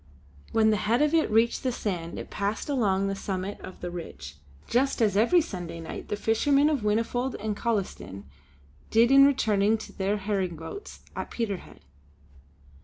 When 0.51 0.71
the 0.71 0.77
head 0.77 1.03
of 1.03 1.13
it 1.13 1.29
reached 1.29 1.61
the 1.61 1.71
sand, 1.71 2.17
it 2.17 2.31
passed 2.31 2.69
along 2.69 3.05
the 3.07 3.13
summit 3.15 3.61
of 3.61 3.81
the 3.81 3.91
ridge, 3.91 4.37
just 4.67 4.99
as 4.99 5.15
every 5.15 5.41
Sunday 5.41 5.79
night 5.79 6.07
the 6.07 6.15
fishermen 6.15 6.71
of 6.71 6.79
Whinnyfold 6.81 7.35
and 7.39 7.55
Collieston 7.55 8.23
did 8.89 9.11
in 9.11 9.25
returning 9.27 9.77
to 9.77 9.93
their 9.93 10.17
herring 10.17 10.55
boats 10.55 11.01
at 11.15 11.29
Peterhead. 11.29 11.81